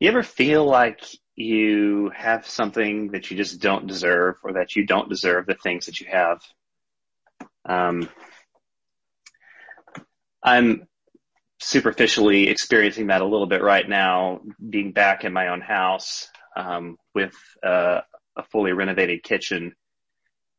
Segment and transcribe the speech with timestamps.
[0.00, 1.04] You ever feel like
[1.36, 5.86] you have something that you just don't deserve or that you don't deserve the things
[5.86, 6.40] that you have?
[7.66, 8.08] Um,
[10.42, 10.88] I'm
[11.60, 14.40] superficially experiencing that a little bit right now,
[14.70, 18.00] being back in my own house um, with uh,
[18.36, 19.74] a fully renovated kitchen.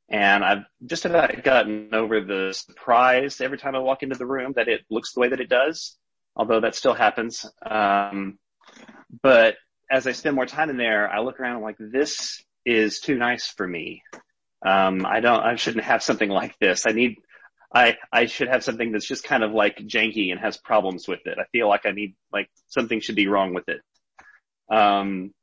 [0.07, 4.53] And I've just about gotten over the surprise every time I walk into the room
[4.55, 5.97] that it looks the way that it does,
[6.35, 7.43] although that still happens.
[7.65, 8.37] Um,
[9.21, 9.55] but
[9.89, 13.17] as I spend more time in there, I look around I'm like, this is too
[13.17, 14.03] nice for me.
[14.65, 16.85] Um, I don't, I shouldn't have something like this.
[16.85, 17.15] I need,
[17.73, 21.21] I, I should have something that's just kind of like janky and has problems with
[21.25, 21.37] it.
[21.39, 23.81] I feel like I need, like something should be wrong with it.
[24.69, 25.33] Um,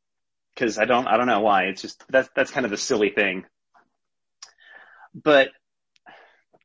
[0.57, 1.65] cause I don't, I don't know why.
[1.65, 3.45] It's just, that's, that's kind of a silly thing.
[5.15, 5.49] But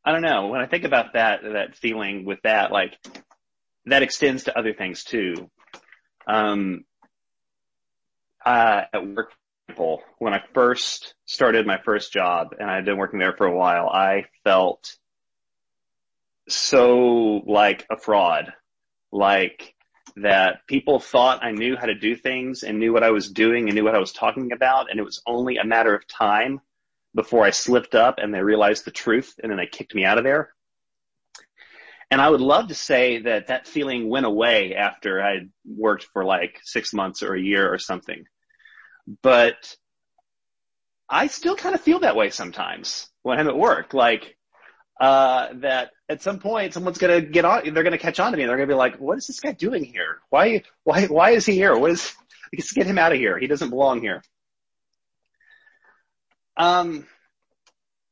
[0.06, 0.48] I don't know.
[0.48, 2.98] When I think about that, that feeling with that, like
[3.86, 5.50] that extends to other things too.
[6.28, 6.84] Um,
[8.46, 9.32] uh, at work,
[10.20, 13.88] when I first started my first job and I'd been working there for a while,
[13.90, 14.98] I felt
[16.50, 18.54] so like a fraud,
[19.12, 19.74] like
[20.18, 23.68] that people thought I knew how to do things and knew what I was doing
[23.68, 24.92] and knew what I was talking about.
[24.92, 26.62] And it was only a matter of time
[27.16, 30.18] before I slipped up and they realized the truth and then they kicked me out
[30.18, 30.54] of there.
[32.12, 36.24] And I would love to say that that feeling went away after I worked for
[36.24, 38.26] like six months or a year or something.
[39.22, 39.76] But
[41.10, 43.94] I still kind of feel that way sometimes when I'm at work.
[43.94, 44.38] Like,
[45.00, 48.44] uh, that at some point someone's gonna get on, they're gonna catch on to me
[48.44, 50.20] and they're gonna be like, what is this guy doing here?
[50.30, 51.78] Why, why, why is he here?
[51.78, 52.14] What is,
[52.56, 53.38] let's get him out of here.
[53.38, 54.24] He doesn't belong here.
[56.56, 57.08] Um,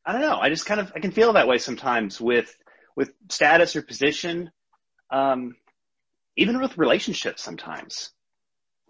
[0.06, 0.38] I don't know.
[0.38, 2.54] I just kind of, I can feel that way sometimes with,
[2.96, 4.52] with status or position.
[5.12, 5.56] Um,
[6.38, 8.12] even with relationships sometimes.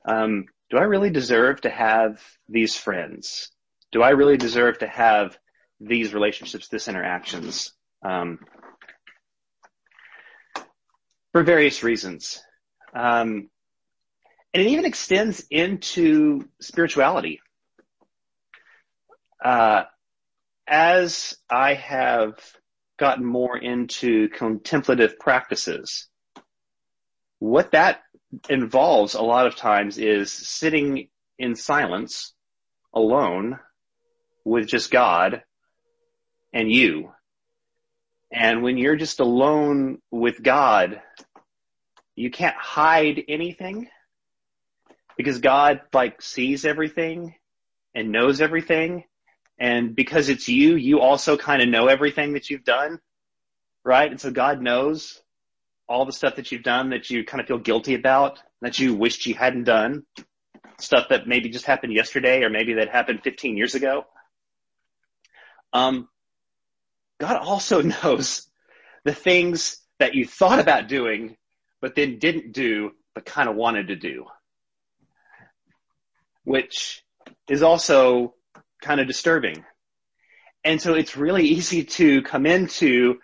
[0.06, 3.52] Um, do I really deserve to have these friends?
[3.92, 5.38] Do I really deserve to have
[5.82, 7.74] these relationships, this interactions?
[8.04, 8.40] Um,
[11.34, 12.42] for various reasons.
[12.94, 13.50] Um,
[14.54, 17.42] and it even extends into spirituality.
[19.44, 19.84] Uh,
[20.68, 22.36] as I have
[22.98, 26.08] gotten more into contemplative practices,
[27.40, 28.02] what that
[28.50, 32.34] involves a lot of times is sitting in silence
[32.94, 33.60] alone
[34.46, 35.44] with just God
[36.54, 37.12] and you
[38.32, 41.02] and when you're just alone with God,
[42.16, 43.90] you can't hide anything
[45.18, 47.36] because God like sees everything
[47.94, 49.04] and knows everything.
[49.60, 53.00] And because it's you, you also kind of know everything that you've done,
[53.84, 54.10] right?
[54.10, 55.22] And so God knows
[55.92, 58.96] all the stuff that you've done that you kind of feel guilty about, that you
[58.96, 60.04] wished you hadn't done,
[60.80, 64.06] stuff that maybe just happened yesterday or maybe that happened 15 years ago.
[65.74, 66.08] Um,
[67.20, 68.48] God also knows
[69.04, 71.36] the things that you thought about doing,
[71.82, 74.26] but then didn't do, but kind of wanted to do.
[76.46, 77.04] Which
[77.50, 78.34] is also
[78.82, 79.64] kind of disturbing.
[80.64, 83.20] And so it's really easy to come into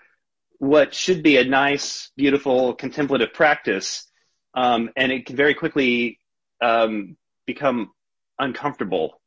[0.59, 4.05] what should be a nice, beautiful, contemplative practice,
[4.53, 6.19] um, and it can very quickly
[6.61, 7.91] um, become
[8.39, 9.21] uncomfortable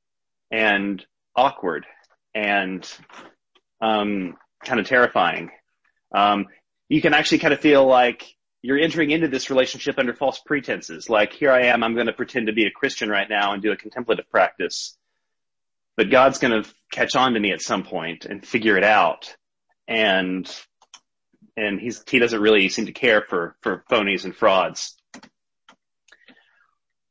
[0.51, 1.05] and
[1.37, 1.87] awkward
[2.35, 2.89] and
[3.81, 5.51] um, kind of terrifying.
[6.13, 6.47] Um,
[6.89, 11.09] you can actually kind of feel like you're entering into this relationship under false pretenses.
[11.09, 13.63] Like, here I am, I'm going to pretend to be a Christian right now and
[13.63, 14.97] do a contemplative practice.
[15.97, 19.35] But God's going to catch on to me at some point and figure it out.
[19.87, 20.51] And,
[21.57, 24.97] and he's, he doesn't really seem to care for, for phonies and frauds.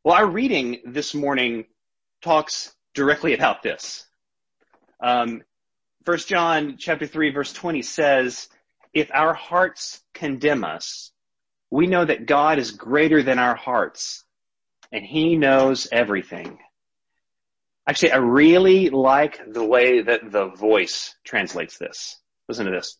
[0.03, 1.65] Well, our reading this morning
[2.21, 4.05] talks directly about this.
[5.01, 5.43] Um,
[6.05, 8.47] First John chapter 3 verse 20 says,
[8.93, 11.11] if our hearts condemn us,
[11.69, 14.23] we know that God is greater than our hearts
[14.91, 16.57] and he knows everything.
[17.87, 22.19] Actually, I really like the way that the voice translates this.
[22.47, 22.97] Listen to this.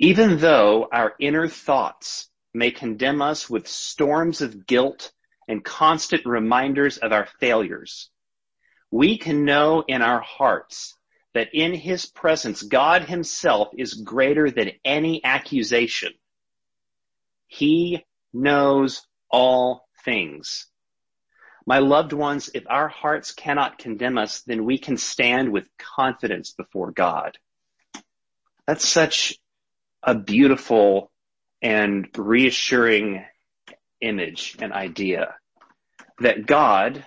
[0.00, 5.12] Even though our inner thoughts may condemn us with storms of guilt
[5.48, 8.08] and constant reminders of our failures,
[8.92, 10.96] we can know in our hearts
[11.34, 16.12] that in his presence, God himself is greater than any accusation.
[17.48, 20.66] He knows all things.
[21.66, 26.52] My loved ones, if our hearts cannot condemn us, then we can stand with confidence
[26.52, 27.36] before God.
[28.66, 29.38] That's such
[30.08, 31.10] a beautiful
[31.60, 33.26] and reassuring
[34.00, 35.34] image and idea.
[36.20, 37.04] that God,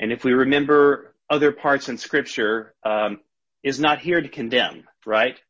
[0.00, 3.20] and if we remember other parts in Scripture, um,
[3.62, 5.40] is not here to condemn, right?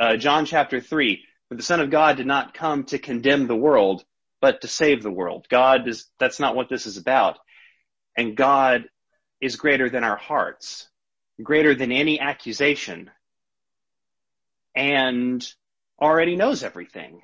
[0.00, 3.54] Uh, John chapter 3, for the Son of God did not come to condemn the
[3.54, 4.04] world,
[4.40, 5.46] but to save the world.
[5.50, 7.38] God is, that's not what this is about.
[8.16, 8.86] And God
[9.40, 10.88] is greater than our hearts,
[11.42, 13.10] greater than any accusation,
[14.74, 15.46] and
[16.00, 17.20] already knows everything.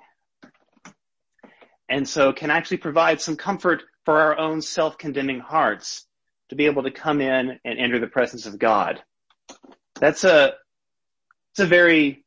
[1.88, 6.06] And so can actually provide some comfort for our own self-condemning hearts
[6.50, 9.02] to be able to come in and enter the presence of God.
[10.00, 10.54] That's a,
[11.52, 12.24] it's a very,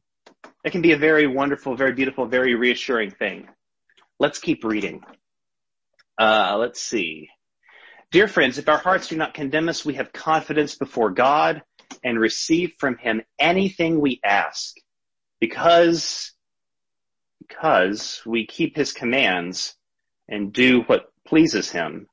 [0.63, 3.47] it can be a very wonderful, very beautiful, very reassuring thing.
[4.19, 5.01] Let's keep reading.
[6.19, 7.29] Uh, let's see.
[8.11, 11.63] Dear friends, if our hearts do not condemn us, we have confidence before God
[12.03, 14.75] and receive from him anything we ask
[15.41, 16.31] because,
[17.39, 19.75] because we keep his commands
[20.29, 22.07] and do what pleases him.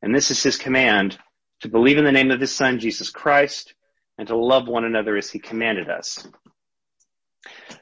[0.00, 1.18] And this is his command
[1.60, 3.74] to believe in the name of his son, Jesus Christ,
[4.16, 6.26] and to love one another as he commanded us.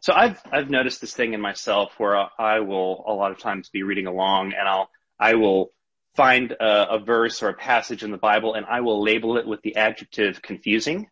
[0.00, 3.68] So I've, I've noticed this thing in myself where I will a lot of times
[3.68, 4.90] be reading along and I'll,
[5.20, 5.72] I will
[6.16, 9.46] find a, a verse or a passage in the Bible and I will label it
[9.46, 11.08] with the adjective confusing.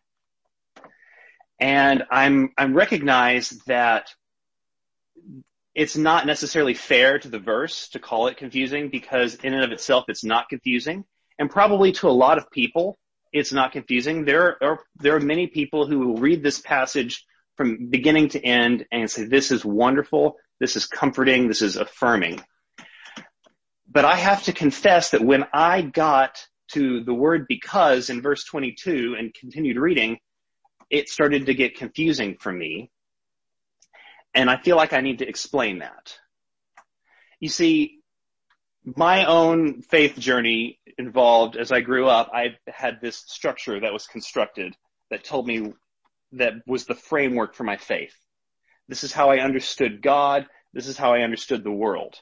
[1.61, 4.09] And I'm, I'm recognized that
[5.75, 9.71] it's not necessarily fair to the verse to call it confusing because in and of
[9.71, 11.05] itself it's not confusing.
[11.37, 12.97] And probably to a lot of people,
[13.31, 14.25] it's not confusing.
[14.25, 17.25] There are, there are many people who will read this passage
[17.55, 20.37] from beginning to end and say, this is wonderful.
[20.59, 21.47] This is comforting.
[21.47, 22.41] This is affirming.
[23.89, 28.43] But I have to confess that when I got to the word because in verse
[28.45, 30.17] 22 and continued reading,
[30.91, 32.91] it started to get confusing for me.
[34.33, 36.15] And I feel like I need to explain that.
[37.39, 37.99] You see,
[38.83, 44.07] my own faith journey involved as I grew up, I had this structure that was
[44.07, 44.75] constructed
[45.09, 45.73] that told me
[46.33, 48.15] that was the framework for my faith.
[48.87, 50.47] This is how I understood God.
[50.73, 52.21] This is how I understood the world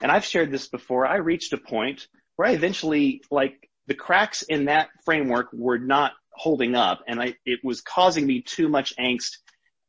[0.00, 4.42] and I've shared this before, I reached a point where I eventually, like, the cracks
[4.42, 8.96] in that framework were not holding up and I, it was causing me too much
[8.96, 9.36] angst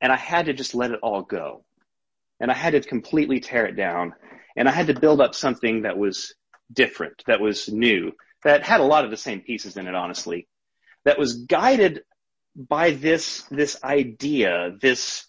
[0.01, 1.63] and I had to just let it all go.
[2.41, 4.13] And I had to completely tear it down
[4.57, 6.33] and I had to build up something that was
[6.71, 8.11] different, that was new,
[8.43, 10.47] that had a lot of the same pieces in it, honestly,
[11.05, 12.01] that was guided
[12.55, 15.25] by this, this idea, this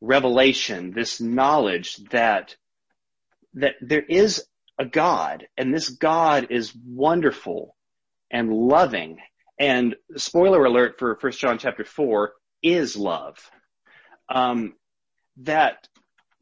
[0.00, 2.54] revelation, this knowledge that
[3.54, 4.44] that there is
[4.78, 7.76] a God and this God is wonderful
[8.30, 9.18] and loving.
[9.64, 13.38] And spoiler alert for First John chapter four is love.
[14.28, 14.74] Um,
[15.38, 15.88] that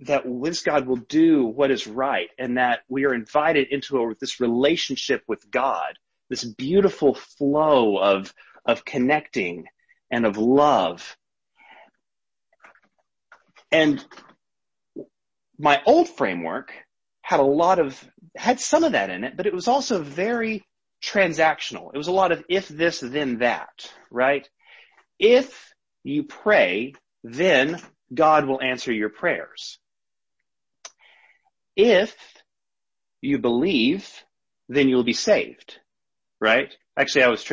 [0.01, 4.15] that this God will do what is right and that we are invited into a,
[4.19, 5.97] this relationship with God,
[6.31, 8.35] this beautiful flow of,
[8.67, 9.67] of connecting
[10.11, 11.17] and of love.
[13.71, 14.05] And
[15.61, 16.73] my old framework
[17.21, 18.05] had a lot of,
[18.37, 20.65] had some of that in it, but it was also very
[21.03, 21.91] transactional.
[21.93, 24.49] It was a lot of if this, then that, right?
[25.19, 25.73] If
[26.05, 26.95] you pray,
[27.25, 27.81] then
[28.13, 29.79] God will answer your prayers.
[31.77, 32.17] If
[33.21, 34.09] you believe,
[34.69, 35.79] then you'll be saved,
[36.41, 36.75] right?
[36.97, 37.45] Actually, I was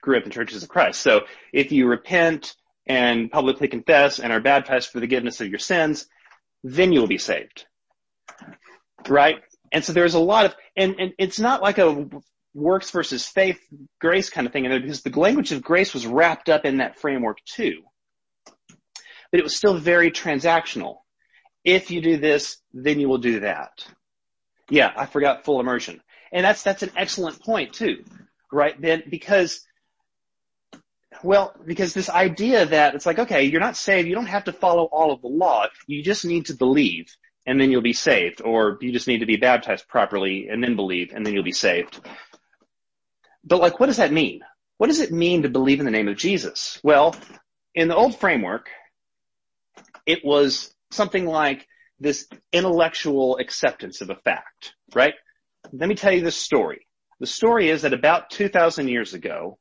[0.00, 1.00] grew up in churches of Christ.
[1.00, 1.22] So
[1.52, 2.54] if you repent
[2.86, 6.06] and publicly confess and are baptized for the forgiveness of your sins,
[6.62, 7.66] then you will be saved
[9.08, 9.42] right?
[9.72, 12.08] And so there's a lot of, and, and it's not like a
[12.56, 13.60] works versus faith,
[14.00, 16.78] grace kind of thing in there because the language of grace was wrapped up in
[16.78, 17.82] that framework too.
[19.30, 20.96] But it was still very transactional.
[21.64, 23.86] If you do this, then you will do that.
[24.70, 26.00] Yeah, I forgot full immersion.
[26.32, 28.04] And that's, that's an excellent point too,
[28.50, 28.80] right?
[28.80, 29.60] Then, because,
[31.22, 34.52] well, because this idea that it's like, okay, you're not saved, you don't have to
[34.52, 37.06] follow all of the law, you just need to believe
[37.46, 38.42] and then you'll be saved.
[38.42, 41.52] Or you just need to be baptized properly and then believe and then you'll be
[41.52, 42.00] saved.
[43.46, 44.40] But like, what does that mean?
[44.78, 46.78] What does it mean to believe in the name of Jesus?
[46.82, 47.14] Well,
[47.74, 48.68] in the old framework,
[50.04, 51.66] it was something like
[51.98, 55.14] this intellectual acceptance of a fact, right?
[55.72, 56.86] Let me tell you this story.
[57.20, 59.58] The story is that about 2,000 years ago,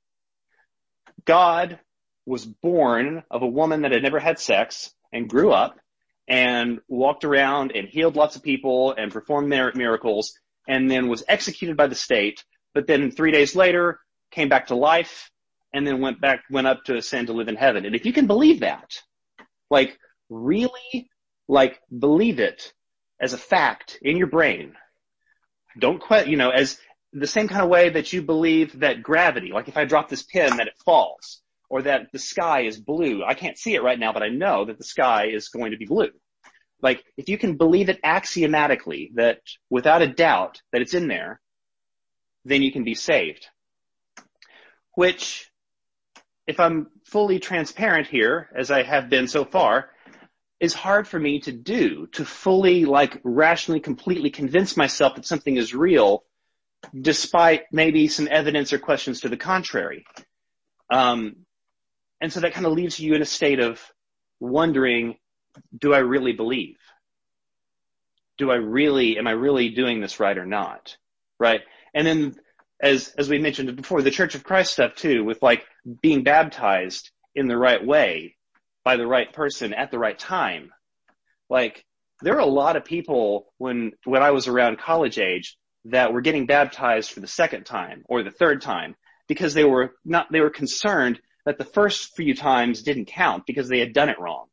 [1.23, 1.79] God
[2.25, 5.79] was born of a woman that had never had sex and grew up
[6.27, 10.37] and walked around and healed lots of people and performed miracles
[10.67, 12.43] and then was executed by the state,
[12.75, 13.99] but then three days later
[14.31, 15.31] came back to life
[15.73, 17.85] and then went back, went up to ascend to live in heaven.
[17.85, 18.91] And if you can believe that,
[19.71, 19.97] like
[20.29, 21.09] really,
[21.47, 22.71] like believe it
[23.19, 24.73] as a fact in your brain,
[25.79, 26.77] don't quit, you know, as
[27.13, 30.23] the same kind of way that you believe that gravity, like if I drop this
[30.23, 33.23] pin that it falls, or that the sky is blue.
[33.23, 35.77] I can't see it right now, but I know that the sky is going to
[35.77, 36.11] be blue.
[36.81, 39.39] Like if you can believe it axiomatically, that
[39.69, 41.39] without a doubt that it's in there,
[42.45, 43.47] then you can be saved.
[44.93, 45.51] Which,
[46.47, 49.89] if I'm fully transparent here, as I have been so far,
[50.59, 55.57] is hard for me to do, to fully, like, rationally, completely convince myself that something
[55.57, 56.23] is real,
[56.99, 60.05] despite maybe some evidence or questions to the contrary.
[60.89, 61.37] Um,
[62.21, 63.81] and so that kind of leaves you in a state of
[64.39, 65.17] wondering,
[65.77, 66.77] do I really believe?
[68.37, 70.95] Do I really, am I really doing this right or not?
[71.39, 71.61] Right?
[71.95, 72.35] And then
[72.81, 75.65] as, as we mentioned before, the Church of Christ stuff too, with like
[76.01, 78.35] being baptized in the right way
[78.83, 80.71] by the right person at the right time.
[81.49, 81.83] Like
[82.21, 86.21] there are a lot of people when, when I was around college age that were
[86.21, 88.95] getting baptized for the second time or the third time
[89.27, 93.69] because they were not, they were concerned that the first few times didn't count because
[93.69, 94.47] they had done it wrong.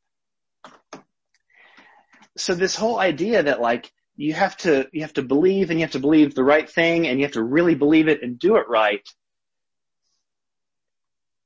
[2.37, 5.85] So this whole idea that like you have to you have to believe and you
[5.85, 8.57] have to believe the right thing and you have to really believe it and do
[8.57, 9.07] it right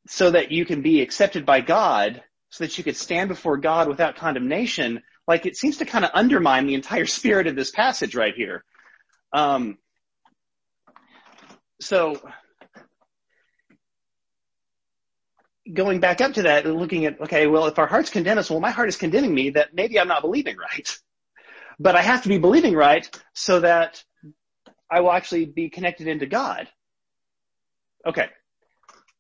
[0.09, 3.89] so that you can be accepted by God so that you could stand before God
[3.89, 8.15] without condemnation like it seems to kind of undermine the entire spirit of this passage
[8.15, 8.65] right here
[9.33, 9.79] um,
[11.81, 12.21] so
[15.73, 18.61] going back up to that looking at, okay, well, if our hearts condemn us, well,
[18.61, 20.99] my heart is condemning me that maybe I'm not believing right.
[21.79, 24.03] But I have to be believing right so that
[24.91, 26.69] I will actually be connected into God.
[28.07, 28.29] Okay.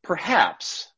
[0.03, 0.89] Perhaps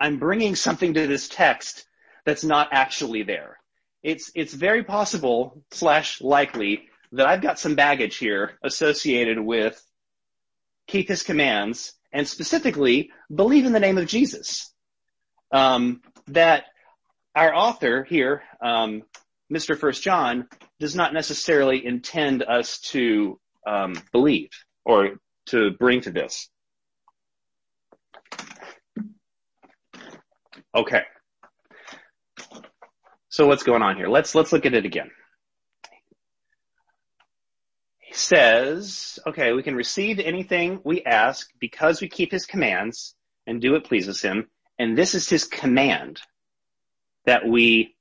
[0.00, 1.84] I'm bringing something to this text
[2.24, 3.58] that's not actually there.
[4.02, 9.82] It's, it's very possible slash likely that I've got some baggage here associated with
[10.86, 14.72] keep his commands and specifically believe in the name of Jesus.
[15.50, 16.64] Um, that
[17.34, 19.02] our author here, um,
[19.52, 19.78] Mr.
[19.78, 20.48] First John,
[20.80, 24.50] does not necessarily intend us to um, believe
[24.84, 26.48] or to bring to this.
[30.74, 31.02] Okay.
[33.28, 34.08] So what's going on here?
[34.08, 35.10] Let's let's look at it again
[38.08, 43.14] He says, okay, we can receive anything we ask because we keep his commands
[43.46, 44.48] and do what pleases him.
[44.78, 46.18] And this is his command
[47.26, 47.94] that we,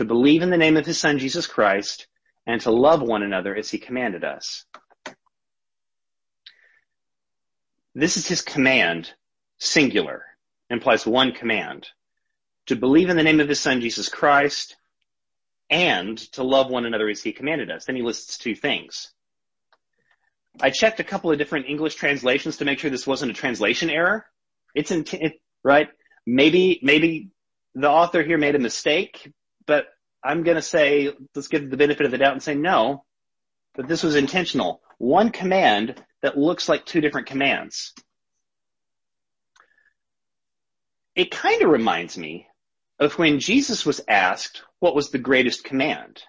[0.00, 2.06] to believe in the name of his son, Jesus Christ,
[2.46, 4.64] and to love one another as he commanded us.
[7.94, 9.12] This is his command,
[9.58, 10.24] singular,
[10.70, 11.86] implies one command.
[12.68, 14.74] To believe in the name of his son, Jesus Christ,
[15.68, 17.84] and to love one another as he commanded us.
[17.84, 19.12] Then he lists two things.
[20.62, 23.90] I checked a couple of different English translations to make sure this wasn't a translation
[23.90, 24.24] error.
[24.74, 25.04] It's in,
[25.62, 25.88] right?
[26.24, 27.28] Maybe, maybe
[27.74, 29.30] the author here made a mistake,
[29.70, 29.86] but
[30.20, 33.04] I'm going to say, let's give the benefit of the doubt and say no,
[33.76, 34.82] that this was intentional.
[34.98, 37.94] One command that looks like two different commands.
[41.14, 42.48] It kind of reminds me
[42.98, 46.20] of when Jesus was asked what was the greatest command.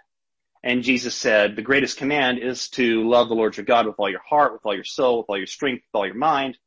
[0.62, 4.12] And Jesus said, the greatest command is to love the Lord your God with all
[4.12, 6.60] your heart, with all your soul, with all your strength, with all your mind,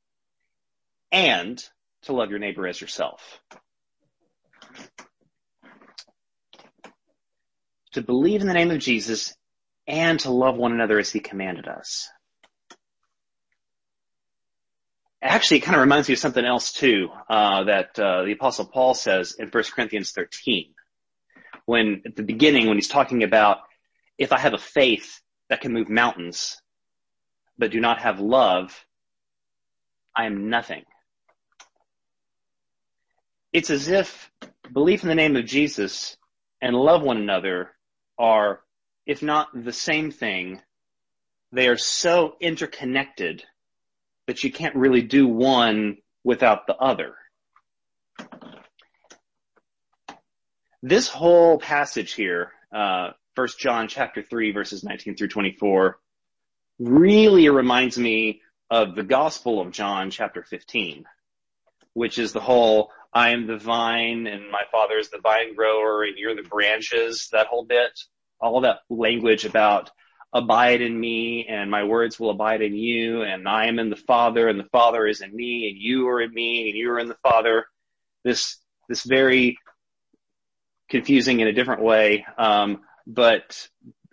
[1.13, 1.65] and
[2.03, 3.41] to love your neighbor as yourself.
[7.95, 9.37] To believe in the name of Jesus
[9.87, 12.09] and to love one another as he commanded us.
[15.23, 18.67] Actually, it kind of reminds me of something else too, uh, that uh, the apostle
[18.67, 20.75] Paul says in 1 Corinthians 13.
[21.67, 23.59] When at the beginning, when he's talking about
[24.19, 26.61] if I have a faith that can move mountains,
[27.57, 28.85] but do not have love,
[30.17, 30.83] I am nothing.
[33.53, 34.33] It's as if
[34.73, 36.17] belief in the name of Jesus
[36.61, 37.71] and love one another
[38.19, 38.61] are,
[39.07, 40.61] if not the same thing,
[41.53, 43.45] they are so interconnected
[44.27, 47.15] that you can't really do one without the other.
[50.83, 55.99] This whole passage here, uh, First John chapter 3 verses 19 through 24
[56.79, 61.05] really reminds me of the Gospel of John chapter 15,
[61.93, 66.03] which is the whole I am the vine and my father is the vine grower
[66.03, 67.93] and you're the branches, that whole bit,
[68.41, 69.91] all that language about
[70.33, 73.97] abide in me and my words will abide in you and I am in the
[73.97, 76.99] father and the father is in me and you are in me and you are
[76.99, 77.67] in the father.
[78.25, 78.57] This,
[78.89, 79.59] this very
[80.91, 83.69] confusing in a different way, um, but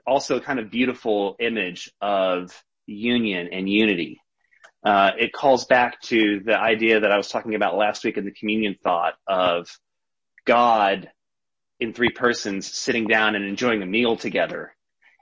[0.06, 2.52] also kind of beautiful image of
[2.86, 4.21] union and unity.
[4.84, 8.26] Uh, it calls back to the idea that I was talking about last week in
[8.26, 9.68] the communion thought of
[10.46, 11.12] God
[11.80, 14.74] in three persons sitting down and enjoying a meal together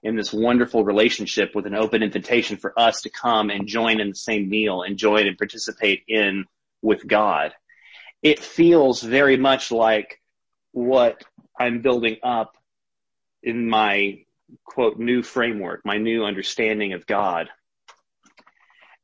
[0.03, 4.09] in this wonderful relationship with an open invitation for us to come and join in
[4.09, 6.45] the same meal and join and participate in
[6.81, 7.53] with God.
[8.21, 10.21] It feels very much like
[10.71, 11.23] what
[11.59, 12.55] I'm building up
[13.43, 14.23] in my
[14.63, 17.49] quote new framework, my new understanding of God.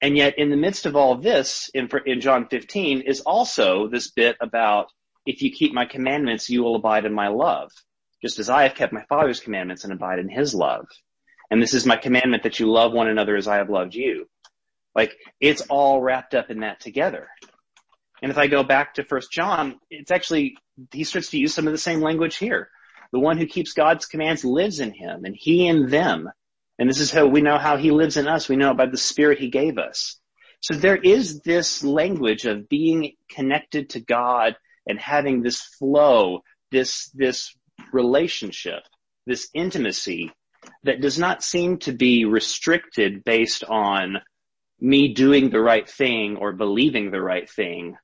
[0.05, 4.11] And yet in the midst of all this in, in John 15 is also this
[4.11, 4.91] bit about
[5.25, 7.71] if you keep my commandments, you will abide in my love,
[8.21, 10.85] just as I have kept my father's commandments and abide in his love.
[11.49, 14.29] And this is my commandment that you love one another as I have loved you.
[14.93, 17.27] Like it's all wrapped up in that together.
[18.21, 20.55] And if I go back to first John, it's actually,
[20.91, 22.69] he starts to use some of the same language here.
[23.11, 26.29] The one who keeps God's commands lives in him and he in them.
[26.77, 28.49] And this is how we know how he lives in us.
[28.49, 30.19] We know by the spirit he gave us.
[30.61, 34.55] So there is this language of being connected to God
[34.87, 36.41] and having this flow,
[36.71, 37.55] this, this
[37.91, 38.81] relationship,
[39.25, 40.31] this intimacy
[40.83, 44.17] that does not seem to be restricted based on
[44.79, 47.95] me doing the right thing or believing the right thing,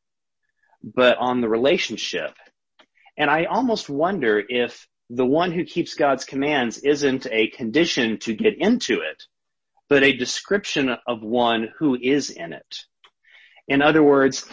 [0.84, 2.34] but on the relationship.
[3.18, 8.34] And I almost wonder if the one who keeps God's commands isn't a condition to
[8.34, 9.24] get into it,
[9.90, 12.78] but a description of one who is in it.
[13.68, 14.50] In other words,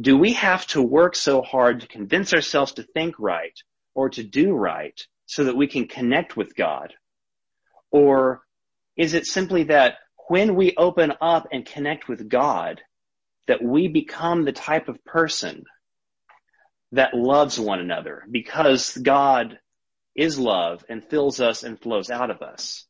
[0.00, 3.52] do we have to work so hard to convince ourselves to think right
[3.94, 6.94] or to do right so that we can connect with God?
[7.90, 8.40] Or
[8.96, 9.96] is it simply that
[10.28, 12.80] when we open up and connect with God,
[13.48, 15.64] that we become the type of person
[16.92, 19.58] that loves one another because God
[20.14, 22.86] is love and fills us and flows out of us?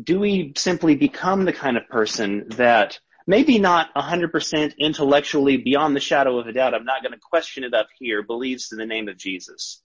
[0.00, 6.00] Do we simply become the kind of person that maybe not 100% intellectually beyond the
[6.00, 8.86] shadow of a doubt, I'm not going to question it up here, believes in the
[8.86, 9.82] name of Jesus,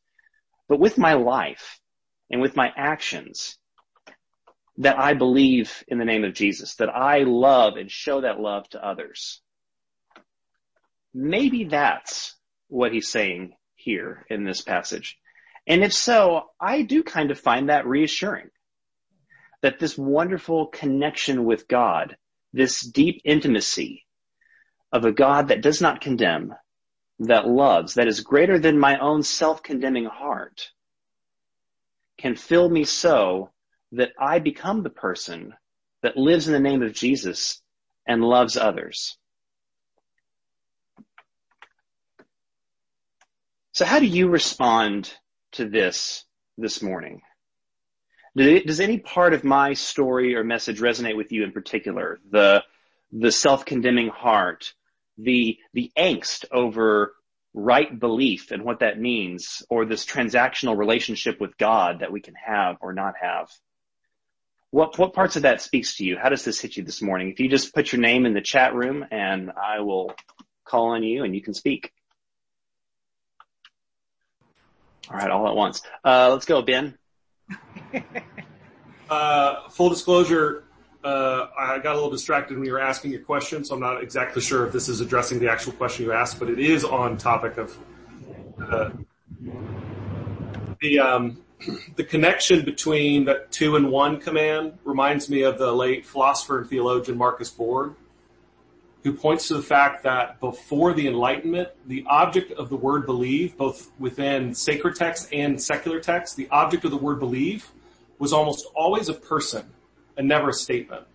[0.69, 1.79] but with my life
[2.31, 3.57] and with my actions,
[4.77, 8.67] that I believe in the name of Jesus, that I love and show that love
[8.69, 9.41] to others.
[11.13, 12.35] Maybe that's
[12.73, 15.17] what he's saying here in this passage.
[15.67, 18.49] And if so, I do kind of find that reassuring
[19.61, 22.17] that this wonderful connection with God,
[22.51, 24.05] this deep intimacy
[24.91, 26.53] of a God that does not condemn,
[27.19, 30.69] that loves, that is greater than my own self-condemning heart,
[32.17, 33.51] can fill me so
[33.93, 35.53] that I become the person
[36.01, 37.61] that lives in the name of Jesus
[38.05, 39.17] and loves others.
[43.83, 45.13] So how do you respond
[45.53, 46.23] to this
[46.57, 47.21] this morning?
[48.33, 52.21] Does any part of my story or message resonate with you in particular?
[52.31, 52.63] The,
[53.11, 54.73] the self-condemning heart,
[55.17, 57.13] the, the angst over
[57.53, 62.35] right belief and what that means, or this transactional relationship with God that we can
[62.35, 63.49] have or not have.
[64.71, 66.15] What, what parts of that speaks to you?
[66.17, 67.31] How does this hit you this morning?
[67.31, 70.13] If you just put your name in the chat room and I will
[70.63, 71.91] call on you and you can speak.
[75.09, 75.81] All right, all at once.
[76.03, 76.97] Uh, let's go, Ben.
[79.09, 80.63] uh, full disclosure,
[81.03, 84.01] uh, I got a little distracted when you were asking your question, so I'm not
[84.01, 87.17] exactly sure if this is addressing the actual question you asked, but it is on
[87.17, 87.77] topic of
[88.61, 88.89] uh,
[90.79, 91.41] the um,
[91.95, 96.69] the connection between the two and one command reminds me of the late philosopher and
[96.69, 97.95] theologian Marcus Borg,
[99.03, 103.57] who points to the fact that before the Enlightenment, the object of the word believe,
[103.57, 107.69] both within sacred text and secular text, the object of the word believe
[108.17, 109.65] was almost always a person
[110.17, 111.05] and never a statement.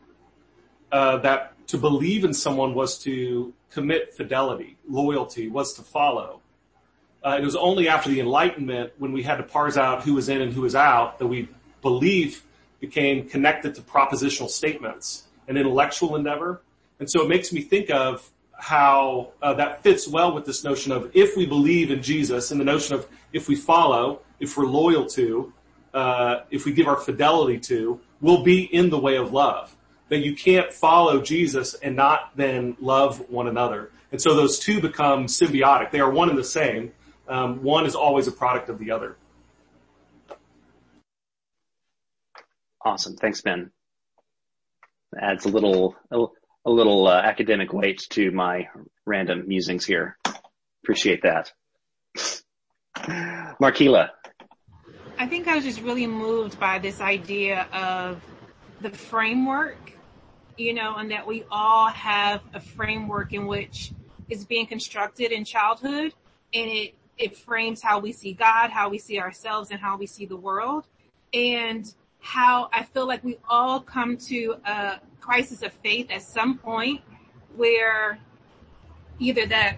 [0.93, 6.41] Uh, that to believe in someone was to commit fidelity, loyalty was to follow.
[7.23, 10.29] Uh, it was only after the Enlightenment, when we had to parse out who was
[10.29, 11.49] in and who was out, that we
[11.83, 12.45] believe
[12.81, 16.63] became connected to propositional statements, an intellectual endeavor.
[17.01, 20.91] And so it makes me think of how uh, that fits well with this notion
[20.91, 24.67] of if we believe in Jesus and the notion of if we follow, if we're
[24.67, 25.53] loyal to,
[25.95, 29.75] uh, if we give our fidelity to, we'll be in the way of love.
[30.09, 33.91] That you can't follow Jesus and not then love one another.
[34.11, 35.91] And so those two become symbiotic.
[35.91, 36.93] They are one and the same,
[37.29, 39.17] um, one is always a product of the other.
[42.85, 43.17] Awesome.
[43.17, 43.71] Thanks, Ben.
[45.21, 46.25] Adds a little, a,
[46.69, 48.69] a little uh, academic weight to my
[49.07, 50.19] random musings here.
[50.83, 51.53] Appreciate that.
[53.61, 54.11] Markila.
[55.19, 58.21] I think I was just really moved by this idea of
[58.81, 59.99] the framework
[60.59, 63.93] you know, and that we all have a framework in which
[64.29, 66.13] is being constructed in childhood
[66.53, 70.07] and it, it frames how we see God, how we see ourselves and how we
[70.07, 70.85] see the world
[71.33, 76.57] and how I feel like we all come to a crisis of faith at some
[76.57, 77.03] point
[77.55, 78.19] where
[79.19, 79.77] either that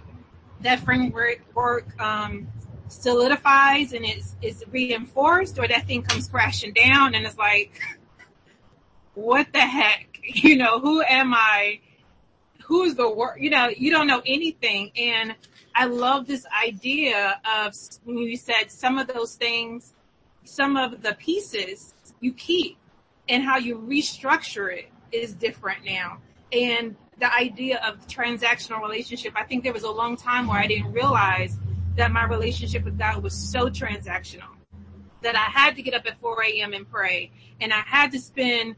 [0.61, 2.47] that framework work um,
[2.87, 7.73] solidifies and is is reinforced, or that thing comes crashing down and it's like,
[9.15, 10.07] what the heck?
[10.23, 11.81] You know, who am I?
[12.65, 13.39] Who's the word?
[13.41, 14.93] You know, you don't know anything.
[14.95, 15.35] And
[15.75, 19.95] I love this idea of when you said some of those things,
[20.45, 22.77] some of the pieces you keep
[23.29, 26.19] and how you restructure it is different now.
[26.53, 30.67] And the idea of transactional relationship, I think there was a long time where I
[30.67, 31.59] didn't realize
[31.97, 34.49] that my relationship with God was so transactional
[35.23, 36.73] that I had to get up at 4 a.m.
[36.73, 38.77] and pray and I had to spend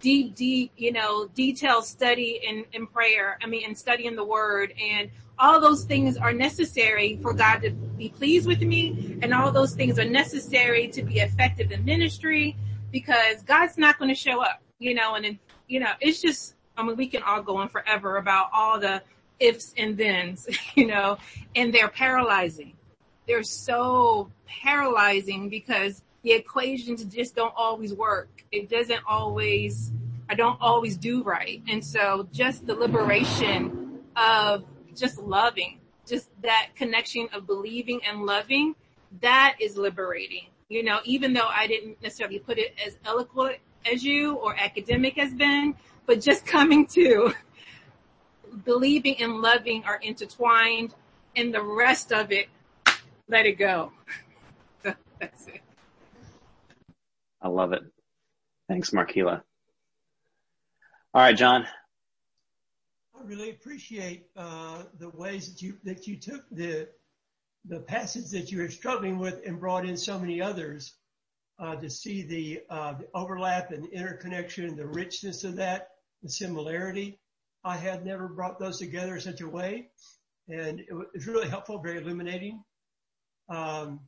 [0.00, 3.38] deep, deep, you know, detailed study in, in prayer.
[3.42, 7.70] I mean, and studying the word and all those things are necessary for God to
[7.70, 9.18] be pleased with me.
[9.22, 12.56] And all those things are necessary to be effective in ministry
[12.90, 15.38] because God's not going to show up, you know, and,
[15.72, 19.02] you know, it's just, I mean, we can all go on forever about all the
[19.40, 21.16] ifs and thens, you know,
[21.56, 22.74] and they're paralyzing.
[23.26, 28.44] They're so paralyzing because the equations just don't always work.
[28.52, 29.92] It doesn't always,
[30.28, 31.62] I don't always do right.
[31.66, 38.74] And so just the liberation of just loving, just that connection of believing and loving,
[39.22, 40.48] that is liberating.
[40.68, 43.58] You know, even though I didn't necessarily put it as eloquent
[43.90, 45.74] as you or academic has been,
[46.06, 47.32] but just coming to
[48.64, 50.94] believing and loving are intertwined
[51.36, 52.48] and the rest of it,
[53.28, 53.92] let it go.
[54.82, 55.62] That's it.
[57.40, 57.82] I love it.
[58.68, 59.42] Thanks, Markila.
[61.14, 61.66] All right, John.
[63.18, 66.88] I really appreciate uh, the ways that you that you took the
[67.66, 70.94] the passage that you were struggling with and brought in so many others
[71.62, 75.88] to see the, uh, the overlap and interconnection, and the richness of that,
[76.22, 77.18] the similarity.
[77.64, 79.90] I had never brought those together in such a way,
[80.48, 82.62] and it was really helpful, very illuminating.
[83.48, 84.00] Um,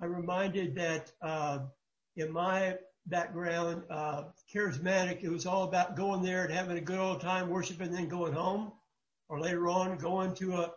[0.00, 1.60] I'm reminded that uh,
[2.16, 6.98] in my background, uh, charismatic, it was all about going there and having a good
[6.98, 8.72] old time worshiping, then going home,
[9.28, 10.72] or later on going to a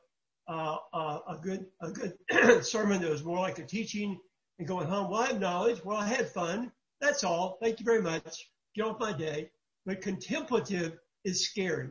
[0.48, 2.13] uh, uh, a good a good
[2.65, 4.19] sermon that was more like a teaching
[4.60, 5.10] and going home.
[5.10, 5.84] Well, I have knowledge.
[5.84, 6.72] Well, I had fun.
[7.02, 7.58] That's all.
[7.62, 8.50] Thank you very much.
[8.76, 9.50] Get off my day.
[9.86, 11.89] But contemplative is scary.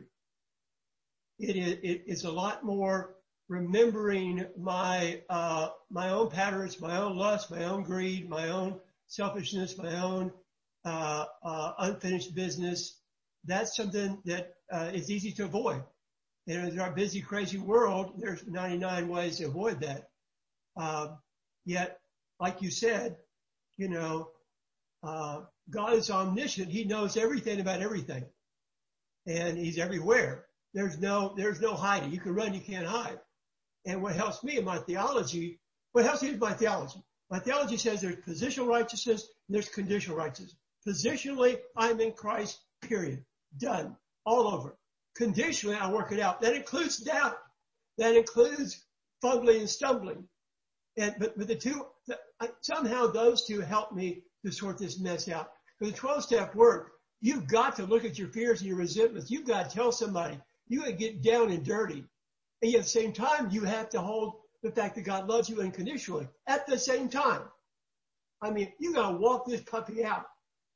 [1.39, 3.15] It is, it is a lot more
[3.47, 9.77] remembering my uh, my own patterns, my own lust, my own greed, my own selfishness,
[9.77, 10.31] my own
[10.85, 12.99] uh, uh, unfinished business.
[13.45, 15.83] That's something that uh, is easy to avoid.
[16.47, 20.09] And in our busy, crazy world, there's 99 ways to avoid that.
[20.77, 21.17] Um,
[21.65, 21.99] yet,
[22.45, 23.17] like you said,
[23.75, 24.29] you know,
[25.01, 26.71] uh, God is omniscient.
[26.71, 28.23] He knows everything about everything.
[29.25, 30.45] And he's everywhere.
[30.75, 32.11] There's no, there's no hiding.
[32.11, 33.19] You can run, you can't hide.
[33.87, 35.59] And what helps me in my theology,
[35.93, 37.01] what helps me is my theology.
[37.31, 40.55] My theology says there's positional righteousness and there's conditional righteousness.
[40.87, 43.25] Positionally, I'm in Christ, period.
[43.57, 43.95] Done.
[44.23, 44.77] All over.
[45.15, 46.41] Conditionally, I work it out.
[46.41, 47.37] That includes doubt.
[47.97, 48.85] That includes
[49.19, 50.27] fumbling and stumbling.
[50.97, 51.85] And, but, but the two,
[52.61, 55.51] somehow those two help me to sort this mess out.
[55.79, 56.91] For the 12 step work,
[57.21, 59.31] you've got to look at your fears and your resentments.
[59.31, 60.39] You've got to tell somebody.
[60.67, 62.05] You got to get down and dirty.
[62.61, 65.49] And yet at the same time, you have to hold the fact that God loves
[65.49, 67.41] you unconditionally at the same time.
[68.41, 70.25] I mean, you got to walk this puppy out.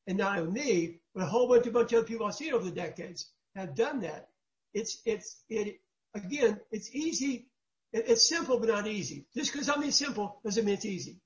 [0.07, 2.53] And not only me, but a whole bunch of bunch of other people I've seen
[2.53, 4.29] over the decades have done that.
[4.73, 5.79] It's, it's, it,
[6.15, 7.48] again, it's easy.
[7.93, 9.25] It, it's simple, but not easy.
[9.35, 11.17] Just because I mean simple doesn't mean it's easy.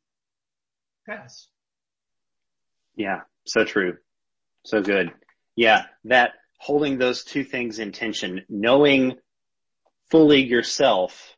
[1.07, 1.47] Pass.
[2.95, 3.97] Yeah, so true.
[4.65, 5.11] So good.
[5.55, 9.17] Yeah, that holding those two things in tension, knowing
[10.09, 11.35] fully yourself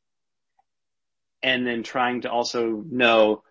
[1.41, 3.43] and then trying to also know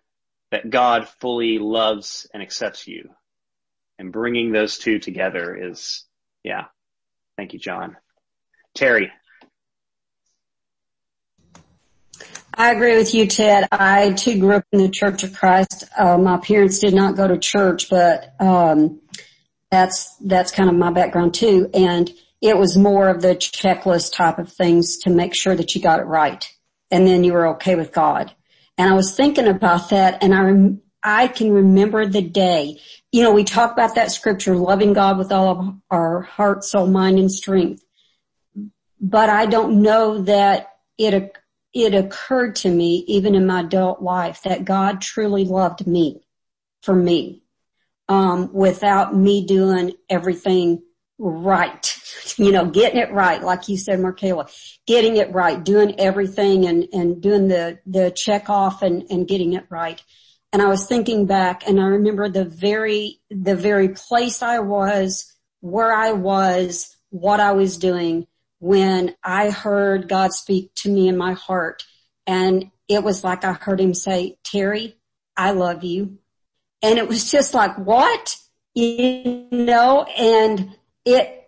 [0.51, 3.09] that God fully loves and accepts you
[3.97, 6.05] and bringing those two together is,
[6.43, 6.65] yeah.
[7.37, 7.97] Thank you, John.
[8.73, 9.11] Terry.
[12.57, 13.67] I agree with you, Ted.
[13.69, 15.83] I too grew up in the Church of Christ.
[15.97, 19.01] Uh, my parents did not go to church, but um,
[19.69, 21.69] that's that's kind of my background too.
[21.73, 22.09] And
[22.41, 25.99] it was more of the checklist type of things to make sure that you got
[25.99, 26.49] it right,
[26.91, 28.33] and then you were okay with God.
[28.77, 32.79] And I was thinking about that, and I rem- I can remember the day.
[33.11, 36.87] You know, we talk about that scripture, loving God with all of our heart, soul,
[36.87, 37.83] mind, and strength.
[39.01, 41.35] But I don't know that it,
[41.75, 46.21] it occurred to me, even in my adult life, that God truly loved me
[46.81, 47.43] for me,
[48.07, 50.81] um, without me doing everything
[51.19, 52.01] right.
[52.37, 54.49] You know, getting it right, like you said, Markela,
[54.85, 59.53] getting it right, doing everything and, and doing the, the check off and, and getting
[59.53, 60.03] it right.
[60.51, 65.33] And I was thinking back and I remember the very, the very place I was,
[65.61, 68.27] where I was, what I was doing
[68.65, 71.83] when I heard God speak to me in my heart.
[72.25, 74.97] And it was like I heard him say, Terry,
[75.37, 76.17] I love you.
[76.81, 78.37] And it was just like, what?
[78.73, 80.75] You know, and
[81.05, 81.47] it,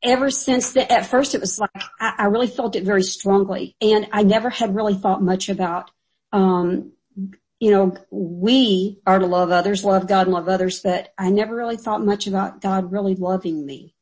[0.00, 3.74] ever since that, at first it was like, I, I, really felt it very strongly
[3.80, 5.90] and I never had really thought much about,
[6.32, 6.92] um,
[7.58, 11.56] you know, we are to love others, love God and love others, but I never
[11.56, 13.93] really thought much about God really loving me.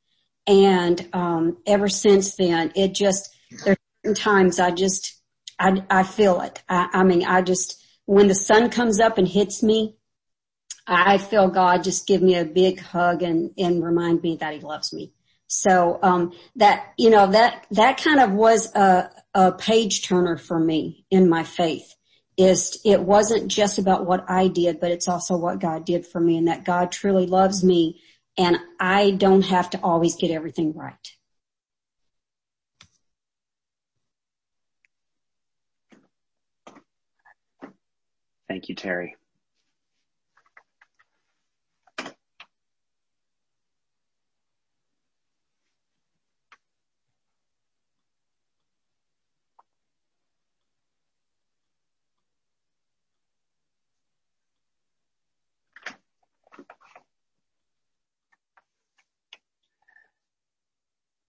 [0.47, 5.21] And, um, ever since then, it just, there's certain times I just,
[5.59, 6.63] I, I feel it.
[6.69, 9.97] I, I mean, I just, when the sun comes up and hits me,
[10.87, 14.61] I feel God just give me a big hug and, and remind me that he
[14.61, 15.13] loves me.
[15.47, 20.59] So, um, that, you know, that, that kind of was a, a page turner for
[20.59, 21.95] me in my faith
[22.37, 26.21] is it wasn't just about what I did, but it's also what God did for
[26.21, 28.01] me and that God truly loves me
[28.39, 30.95] and I don't have to always get everything right.
[38.49, 39.17] Thank you, Terry.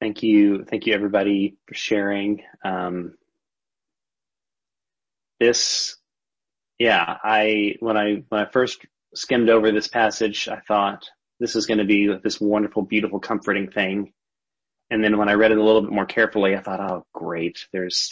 [0.03, 0.65] Thank you.
[0.65, 2.41] Thank you everybody for sharing.
[2.65, 3.13] Um,
[5.39, 5.95] this,
[6.77, 8.85] yeah, I, when I, when I first
[9.15, 13.71] skimmed over this passage, I thought this is going to be this wonderful, beautiful, comforting
[13.71, 14.11] thing.
[14.89, 17.65] And then when I read it a little bit more carefully, I thought, oh, great.
[17.71, 18.11] There's,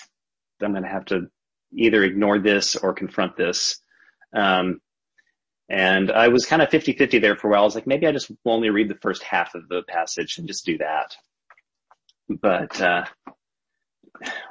[0.62, 1.28] I'm going to have to
[1.74, 3.82] either ignore this or confront this.
[4.34, 4.80] Um,
[5.68, 7.64] and I was kind of 50-50 there for a while.
[7.64, 10.48] I was like, maybe I just only read the first half of the passage and
[10.48, 11.18] just do that
[12.41, 13.06] but uh,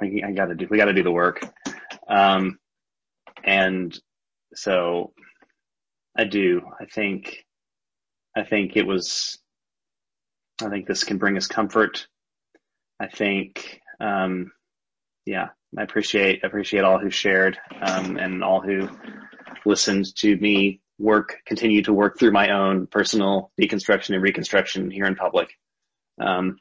[0.01, 1.41] we, I gotta do we gotta do the work.
[2.07, 2.59] Um,
[3.43, 3.97] and
[4.53, 5.13] so
[6.17, 6.61] I do.
[6.79, 7.45] I think
[8.35, 9.37] I think it was.
[10.61, 12.07] I think this can bring us comfort.
[12.99, 14.51] I think, um,
[15.25, 18.89] yeah, I appreciate appreciate all who shared um, and all who
[19.65, 25.05] listened to me work, continue to work through my own personal deconstruction and reconstruction here
[25.05, 25.49] in public.
[26.19, 26.57] Um,